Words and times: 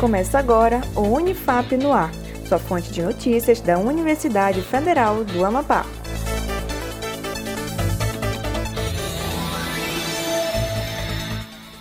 Começa 0.00 0.38
agora 0.38 0.80
o 0.96 1.02
Unifap 1.02 1.76
no 1.76 1.92
Ar, 1.92 2.10
sua 2.48 2.58
fonte 2.58 2.90
de 2.90 3.02
notícias 3.02 3.60
da 3.60 3.78
Universidade 3.78 4.62
Federal 4.62 5.24
do 5.24 5.44
Amapá. 5.44 5.84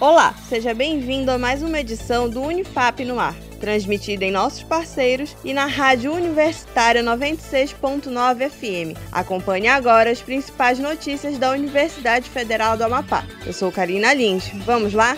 Olá, 0.02 0.36
seja 0.50 0.74
bem-vindo 0.74 1.32
a 1.32 1.38
mais 1.38 1.64
uma 1.64 1.80
edição 1.80 2.30
do 2.30 2.42
Unifap 2.42 3.06
no 3.06 3.18
Ar, 3.18 3.36
transmitida 3.62 4.26
em 4.26 4.32
nossos 4.32 4.64
parceiros 4.64 5.34
e 5.42 5.54
na 5.54 5.66
Rádio 5.66 6.12
Universitária 6.12 7.02
96.9 7.02 8.50
FM. 8.50 9.00
Acompanhe 9.14 9.70
agora 9.70 10.12
as 10.12 10.22
principais 10.22 10.78
notícias 10.78 11.38
da 11.38 11.52
Universidade 11.52 12.30
Federal 12.30 12.76
do 12.76 12.84
Amapá. 12.84 13.24
Eu 13.46 13.54
sou 13.54 13.72
Karina 13.72 14.14
Lins. 14.14 14.50
Vamos 14.66 14.94
lá? 14.94 15.18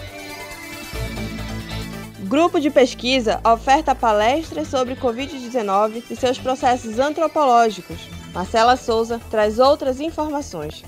Grupo 2.31 2.61
de 2.61 2.69
pesquisa 2.69 3.41
oferta 3.43 3.93
palestras 3.93 4.69
sobre 4.69 4.95
Covid-19 4.95 6.01
e 6.09 6.15
seus 6.15 6.39
processos 6.39 6.97
antropológicos. 6.97 8.07
Marcela 8.33 8.77
Souza 8.77 9.19
traz 9.29 9.59
outras 9.59 9.99
informações. 9.99 10.81